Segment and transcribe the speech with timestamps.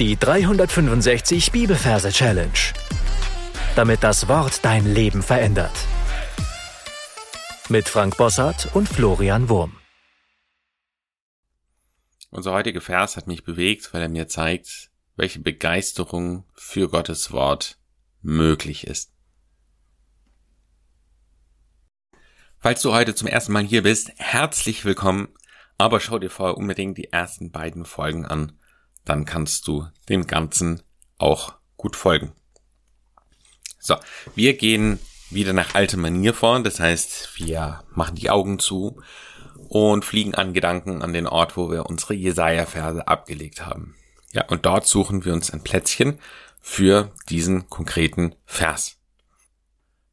[0.00, 2.50] Die 365 Bibelverse Challenge.
[3.76, 5.70] Damit das Wort dein Leben verändert.
[7.68, 9.76] Mit Frank Bossart und Florian Wurm.
[12.30, 17.78] Unser heutiger Vers hat mich bewegt, weil er mir zeigt, welche Begeisterung für Gottes Wort
[18.20, 19.12] möglich ist.
[22.58, 25.28] Falls du heute zum ersten Mal hier bist, herzlich willkommen,
[25.78, 28.58] aber schau dir vorher unbedingt die ersten beiden Folgen an
[29.04, 30.82] dann kannst du dem Ganzen
[31.18, 32.32] auch gut folgen.
[33.78, 33.96] So,
[34.34, 34.98] wir gehen
[35.30, 36.60] wieder nach alter Manier vor.
[36.60, 39.02] Das heißt, wir machen die Augen zu
[39.68, 43.96] und fliegen an Gedanken an den Ort, wo wir unsere Jesaja-Verse abgelegt haben.
[44.32, 46.18] Ja, und dort suchen wir uns ein Plätzchen
[46.60, 48.96] für diesen konkreten Vers.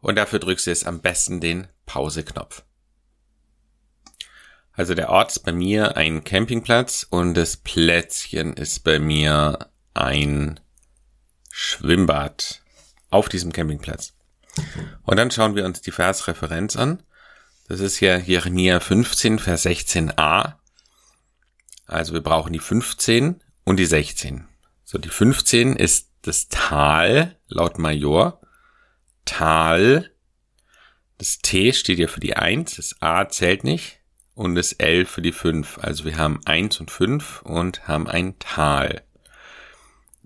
[0.00, 2.62] Und dafür drückst du jetzt am besten den Pause-Knopf.
[4.76, 10.60] Also der Ort ist bei mir ein Campingplatz und das Plätzchen ist bei mir ein
[11.50, 12.60] Schwimmbad
[13.08, 14.12] auf diesem Campingplatz.
[15.04, 17.02] Und dann schauen wir uns die Versreferenz an.
[17.68, 20.56] Das ist ja Jeremia 15, Vers 16a.
[21.86, 24.46] Also wir brauchen die 15 und die 16.
[24.84, 28.42] So, die 15 ist das Tal laut Major.
[29.24, 30.10] Tal.
[31.16, 34.00] Das T steht ja für die 1, das A zählt nicht
[34.36, 35.78] und das L für die 5.
[35.80, 39.02] Also wir haben 1 und 5 und haben ein Tal.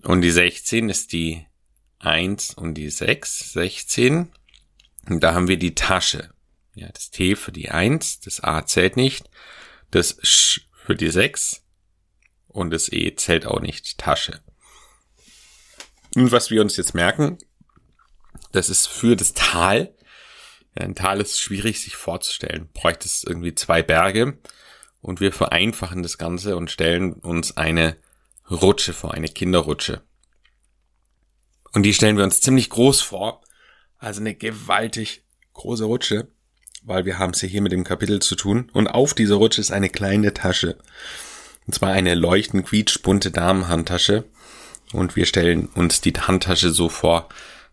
[0.02, 1.46] Und die 16 ist die
[2.00, 4.32] 1 und die 6, 16.
[5.08, 6.34] Und da haben wir die Tasche.
[6.74, 9.30] Ja, das T für die 1, das A zählt nicht,
[9.90, 11.62] das Sch für die 6
[12.48, 14.40] und das E zählt auch nicht, Tasche.
[16.16, 17.38] Und was wir uns jetzt merken,
[18.50, 19.94] das ist für das Tal
[20.80, 22.68] ein Tal ist schwierig sich vorzustellen.
[22.72, 24.38] Bräuchte es irgendwie zwei Berge
[25.00, 27.96] und wir vereinfachen das Ganze und stellen uns eine
[28.50, 30.02] Rutsche vor, eine Kinderrutsche.
[31.72, 33.42] Und die stellen wir uns ziemlich groß vor,
[33.98, 36.28] also eine gewaltig große Rutsche,
[36.82, 38.70] weil wir haben es hier mit dem Kapitel zu tun.
[38.72, 40.78] Und auf dieser Rutsche ist eine kleine Tasche.
[41.66, 44.24] Und zwar eine leuchtend quietschbunte Damenhandtasche.
[44.92, 47.28] Und wir stellen uns die Handtasche so vor,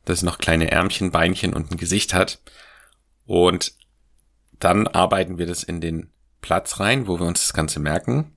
[0.06, 2.40] dass es noch kleine Ärmchen, Beinchen und ein Gesicht hat.
[3.28, 3.74] Und
[4.58, 6.10] dann arbeiten wir das in den
[6.42, 8.36] Platz rein, wo wir uns das Ganze merken.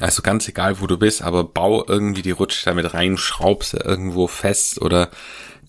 [0.00, 3.78] Also ganz egal, wo du bist, aber bau irgendwie die Rutsche damit rein, schraub sie
[3.78, 5.10] irgendwo fest oder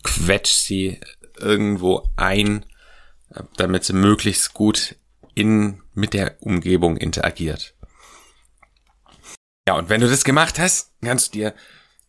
[0.03, 0.99] quetsch sie
[1.37, 2.65] irgendwo ein,
[3.57, 4.95] damit sie möglichst gut
[5.35, 7.75] in, mit der Umgebung interagiert.
[9.67, 11.53] Ja, und wenn du das gemacht hast, kannst du dir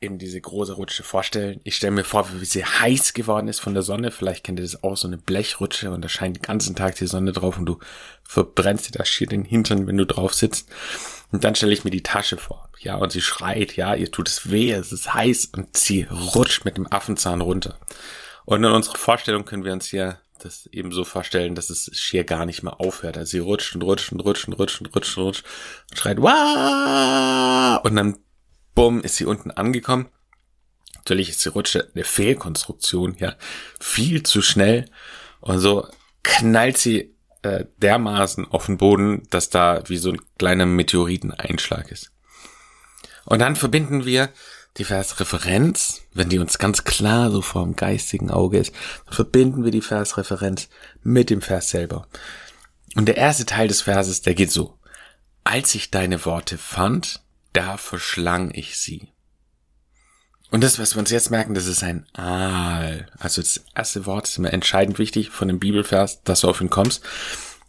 [0.00, 1.60] eben diese große Rutsche vorstellen.
[1.64, 4.10] Ich stelle mir vor, wie sie heiß geworden ist von der Sonne.
[4.10, 7.06] Vielleicht kennt ihr das auch, so eine Blechrutsche und da scheint den ganzen Tag die
[7.06, 7.78] Sonne drauf und du
[8.22, 10.68] verbrennst dir da schier den Hintern, wenn du drauf sitzt.
[11.32, 12.68] Und dann stelle ich mir die Tasche vor.
[12.78, 16.64] Ja, und sie schreit, ja, ihr tut es weh, es ist heiß und sie rutscht
[16.64, 17.78] mit dem Affenzahn runter.
[18.44, 22.24] Und in unserer Vorstellung können wir uns hier das eben so vorstellen, dass es schier
[22.24, 23.16] gar nicht mehr aufhört.
[23.16, 25.44] Also sie rutscht und rutscht und rutscht und rutscht und rutscht und rutscht
[25.90, 27.76] und schreit, Wah!
[27.82, 28.18] und dann
[28.76, 30.08] bumm, ist sie unten angekommen.
[30.94, 33.34] Natürlich ist die Rutsche eine Fehlkonstruktion, ja,
[33.80, 34.84] viel zu schnell.
[35.40, 35.88] Und so
[36.22, 42.12] knallt sie äh, dermaßen auf den Boden, dass da wie so ein kleiner Meteoriteneinschlag ist.
[43.24, 44.30] Und dann verbinden wir
[44.76, 48.74] die Versreferenz, wenn die uns ganz klar so vor dem geistigen Auge ist,
[49.08, 50.68] verbinden wir die Versreferenz
[51.02, 52.06] mit dem Vers selber.
[52.94, 54.78] Und der erste Teil des Verses, der geht so.
[55.44, 57.22] Als ich deine Worte fand,
[57.56, 59.08] da verschlang ich sie.
[60.50, 63.10] Und das, was wir uns jetzt merken, das ist ein Aal.
[63.18, 66.70] Also das erste Wort ist immer entscheidend wichtig von dem Bibelvers, dass du auf ihn
[66.70, 67.04] kommst.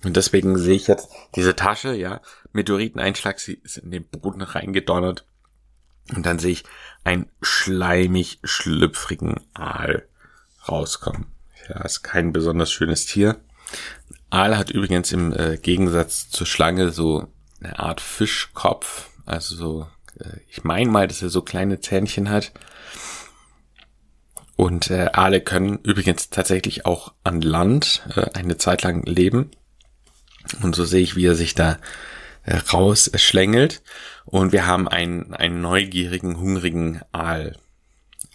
[0.03, 2.21] Und deswegen sehe ich jetzt diese Tasche, ja,
[2.51, 5.25] Meteoriteneinschlag, sie ist in den Boden reingedonnert.
[6.13, 6.63] Und dann sehe ich
[7.03, 10.07] einen schleimig schlüpfrigen Aal
[10.67, 11.27] rauskommen.
[11.67, 13.39] Ja, ist kein besonders schönes Tier.
[14.29, 17.27] Aal hat übrigens im äh, Gegensatz zur Schlange so
[17.59, 19.87] eine Art Fischkopf, also so,
[20.19, 22.51] äh, ich meine mal, dass er so kleine Zähnchen hat.
[24.55, 29.51] Und äh, Aale können übrigens tatsächlich auch an Land äh, eine Zeit lang leben.
[30.63, 31.77] Und so sehe ich, wie er sich da
[32.43, 33.83] äh, rausschlängelt.
[34.25, 37.55] Und wir haben einen, einen neugierigen, hungrigen Aal.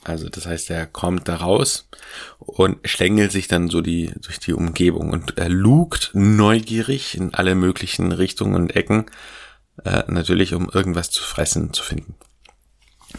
[0.05, 1.89] Also das heißt, er kommt da raus
[2.39, 7.55] und schlängelt sich dann so die durch die Umgebung und er lugt neugierig in alle
[7.55, 9.07] möglichen Richtungen und Ecken
[9.85, 12.15] äh, natürlich um irgendwas zu fressen zu finden.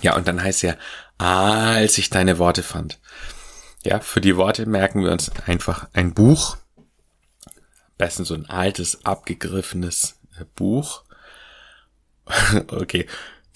[0.01, 0.75] Ja, und dann heißt ja,
[1.17, 2.99] als ich deine Worte fand.
[3.83, 6.57] Ja, für die Worte merken wir uns einfach ein Buch.
[7.97, 11.03] Besten so ein altes, abgegriffenes äh, Buch.
[12.67, 13.07] okay,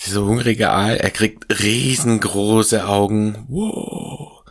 [0.06, 3.46] Dieser hungrige Aal, er kriegt riesengroße Augen.
[3.48, 4.44] Wow.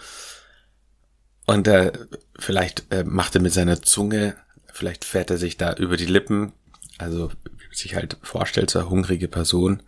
[1.47, 1.93] Und äh,
[2.39, 4.37] vielleicht äh, macht er mit seiner Zunge,
[4.73, 6.53] vielleicht fährt er sich da über die Lippen.
[6.99, 7.31] Also
[7.79, 9.83] sich halt vorstellt, so eine hungrige Person.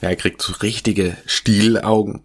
[0.00, 2.24] Ja, er kriegt so richtige Stielaugen.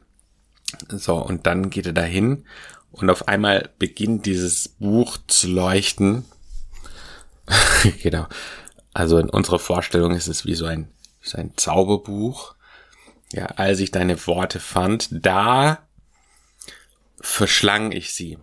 [0.90, 2.46] So, und dann geht er dahin
[2.92, 6.26] und auf einmal beginnt dieses Buch zu leuchten.
[8.04, 8.28] genau.
[8.94, 10.92] Also in unserer Vorstellung ist es wie so ein,
[11.22, 12.56] so ein Zauberbuch.
[13.32, 15.88] Ja, als ich deine Worte fand, da
[17.20, 18.38] verschlang ich sie.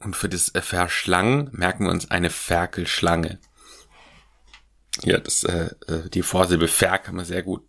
[0.00, 3.38] Und für das Verschlang merken wir uns eine Ferkelschlange.
[5.02, 7.62] Ja, das, äh, äh die Vorsilbe Fer kann man sehr gut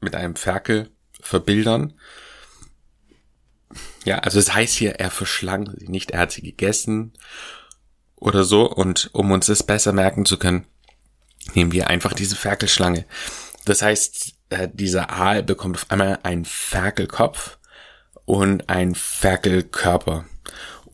[0.00, 0.90] mit einem Ferkel
[1.20, 1.94] verbildern.
[4.04, 7.12] Ja, also es heißt hier, er verschlang sie nicht, er hat sie gegessen
[8.16, 8.70] oder so.
[8.70, 10.66] Und um uns das besser merken zu können,
[11.54, 13.06] nehmen wir einfach diese Ferkelschlange.
[13.64, 17.58] Das heißt, äh, dieser Aal bekommt auf einmal einen Ferkelkopf
[18.24, 20.26] und einen Ferkelkörper.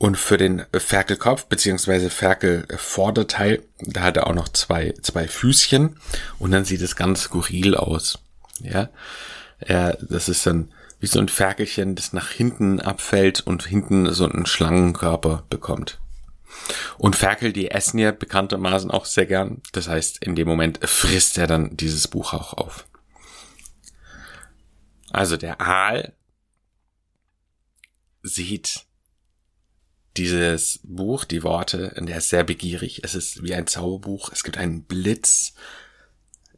[0.01, 6.01] Und für den Ferkelkopf beziehungsweise Ferkelvorderteil, da hat er auch noch zwei, zwei Füßchen
[6.39, 8.19] und dann sieht es ganz skurril aus.
[8.61, 8.89] Ja,
[9.63, 14.25] ja das ist dann wie so ein Ferkelchen, das nach hinten abfällt und hinten so
[14.25, 16.01] einen Schlangenkörper bekommt.
[16.97, 19.61] Und Ferkel, die essen ja bekanntermaßen auch sehr gern.
[19.73, 22.87] Das heißt, in dem Moment frisst er dann dieses Buch auch auf.
[25.11, 26.15] Also der Aal
[28.23, 28.87] sieht
[30.21, 33.01] dieses Buch, die Worte, und er ist sehr begierig.
[33.05, 34.31] Es ist wie ein Zauberbuch.
[34.31, 35.55] Es gibt einen Blitz,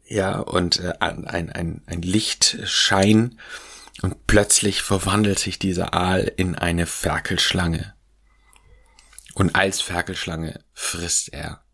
[0.05, 3.39] ja, und äh, ein, ein, ein Lichtschein
[4.03, 7.95] und plötzlich verwandelt sich dieser Aal in eine Ferkelschlange.
[9.35, 11.65] Und als Ferkelschlange frisst er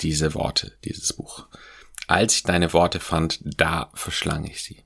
[0.00, 1.48] diese Worte, dieses Buch.
[2.06, 4.84] Als ich deine Worte fand, da verschlang ich sie.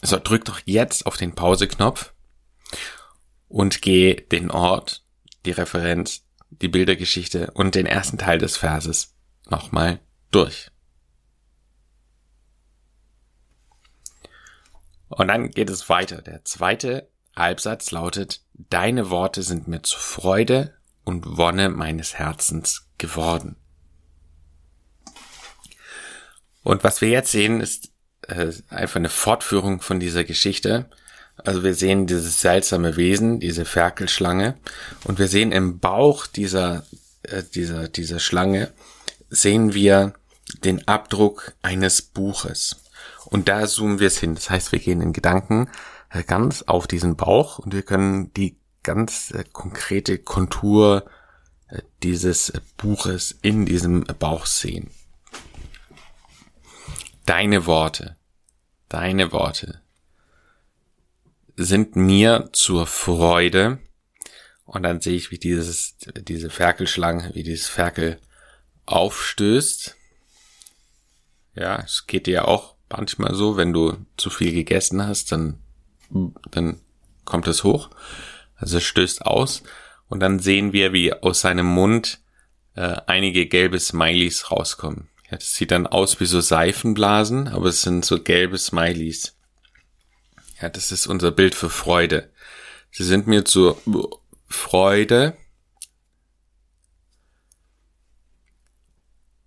[0.00, 2.14] So, drück doch jetzt auf den Pauseknopf
[3.48, 5.04] und geh den Ort,
[5.44, 9.14] die Referenz, die Bildergeschichte und den ersten Teil des Verses
[9.48, 10.00] nochmal
[10.30, 10.70] durch.
[15.08, 16.22] Und dann geht es weiter.
[16.22, 23.56] Der zweite Halbsatz lautet, Deine Worte sind mir zu Freude und Wonne meines Herzens geworden.
[26.62, 27.90] Und was wir jetzt sehen, ist
[28.28, 30.90] äh, einfach eine Fortführung von dieser Geschichte.
[31.44, 34.56] Also wir sehen dieses seltsame Wesen, diese Ferkelschlange,
[35.04, 36.84] und wir sehen im Bauch dieser,
[37.22, 38.72] äh, dieser, dieser Schlange,
[39.28, 40.14] sehen wir
[40.64, 42.76] den Abdruck eines Buches.
[43.26, 44.34] Und da zoomen wir es hin.
[44.34, 45.68] Das heißt, wir gehen in Gedanken
[46.26, 51.04] ganz auf diesen Bauch und wir können die ganz äh, konkrete Kontur
[51.68, 54.90] äh, dieses Buches in diesem Bauch sehen.
[57.26, 58.16] Deine Worte,
[58.88, 59.80] deine Worte
[61.64, 63.78] sind mir zur Freude.
[64.64, 68.20] Und dann sehe ich, wie dieses, diese Ferkelschlange, wie dieses Ferkel
[68.86, 69.96] aufstößt.
[71.54, 75.60] Ja, es geht dir auch manchmal so, wenn du zu viel gegessen hast, dann,
[76.50, 76.80] dann
[77.24, 77.90] kommt es hoch.
[78.56, 79.62] Also es stößt aus.
[80.08, 82.20] Und dann sehen wir, wie aus seinem Mund
[82.74, 85.08] äh, einige gelbe Smileys rauskommen.
[85.30, 89.36] Ja, das sieht dann aus wie so Seifenblasen, aber es sind so gelbe Smileys.
[90.60, 92.30] Ja, das ist unser Bild für Freude.
[92.90, 93.80] Sie sind mir zur
[94.46, 95.36] Freude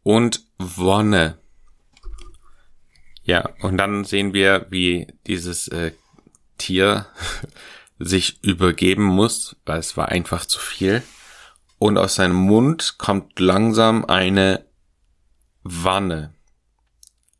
[0.01, 1.38] und Wonne.
[3.24, 5.93] Ja, und dann sehen wir, wie dieses äh,
[6.58, 7.05] Tier
[8.00, 11.03] sich übergeben muss, weil es war einfach zu viel.
[11.77, 14.65] Und aus seinem Mund kommt langsam eine
[15.63, 16.34] Wanne,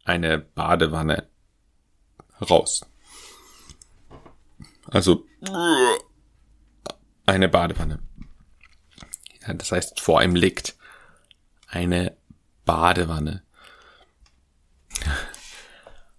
[0.06, 1.28] eine Badewanne
[2.42, 2.86] raus.
[4.94, 5.26] Also
[7.26, 8.00] eine Badewanne.
[9.42, 10.78] Ja, das heißt, vor ihm liegt
[11.68, 12.16] eine
[12.64, 13.44] Badewanne.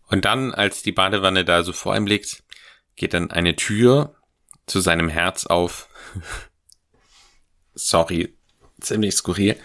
[0.08, 2.42] Und dann, als die Badewanne da so vor ihm liegt,
[2.96, 4.16] geht dann eine Tür
[4.66, 5.88] zu seinem Herz auf.
[7.74, 8.36] Sorry,
[8.80, 9.56] ziemlich skurril.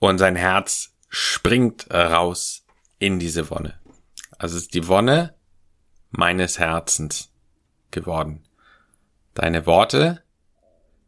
[0.00, 2.66] Und sein Herz springt raus
[2.98, 3.78] in diese Wonne.
[4.36, 5.38] Also ist die Wonne
[6.10, 7.32] meines Herzens
[7.90, 8.44] geworden.
[9.34, 10.22] Deine Worte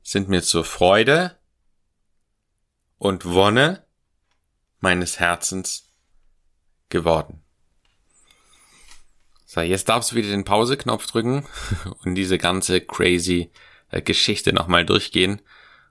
[0.03, 1.37] sind mir zur Freude
[2.99, 3.85] und Wonne
[4.81, 5.89] meines Herzens
[6.89, 7.43] geworden.
[9.47, 11.47] So, jetzt darfst du wieder den Pause-Knopf drücken
[12.05, 13.53] und diese ganze crazy
[13.91, 15.43] äh, Geschichte nochmal durchgehen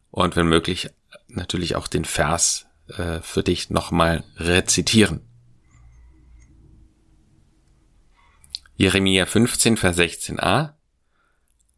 [0.10, 0.90] und wenn möglich
[1.28, 5.31] natürlich auch den Vers äh, für dich nochmal rezitieren.
[8.82, 10.74] Jeremia 15, Vers 16a.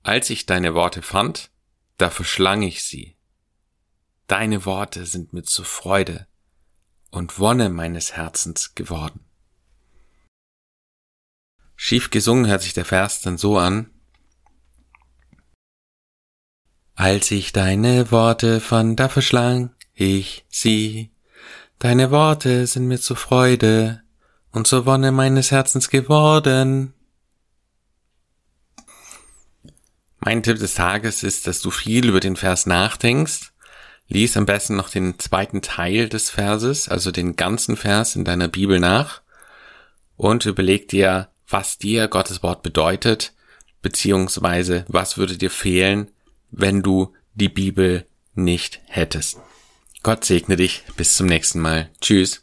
[0.03, 1.51] Als ich deine Worte fand,
[1.97, 3.17] da verschlang ich sie.
[4.27, 6.27] Deine Worte sind mir zur Freude
[7.11, 9.19] und Wonne meines Herzens geworden.
[11.75, 13.89] Schief gesungen hört sich der Vers dann so an.
[16.95, 21.11] Als ich deine Worte fand, da verschlang ich sie.
[21.79, 24.02] Deine Worte sind mir zur Freude
[24.53, 26.93] und zur Wonne meines Herzens geworden.
[30.19, 33.51] Mein Tipp des Tages ist, dass du viel über den Vers nachdenkst.
[34.07, 38.47] Lies am besten noch den zweiten Teil des Verses, also den ganzen Vers in deiner
[38.47, 39.21] Bibel nach
[40.15, 43.33] und überleg dir, was dir Gottes Wort bedeutet,
[43.81, 46.11] beziehungsweise was würde dir fehlen,
[46.51, 48.05] wenn du die Bibel
[48.35, 49.39] nicht hättest.
[50.03, 50.83] Gott segne dich.
[50.95, 51.89] Bis zum nächsten Mal.
[52.01, 52.42] Tschüss.